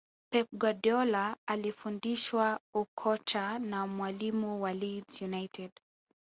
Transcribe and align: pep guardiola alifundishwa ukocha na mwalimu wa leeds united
pep 0.29 0.47
guardiola 0.51 1.37
alifundishwa 1.47 2.59
ukocha 2.73 3.59
na 3.59 3.87
mwalimu 3.87 4.61
wa 4.61 4.73
leeds 4.73 5.21
united 5.21 5.71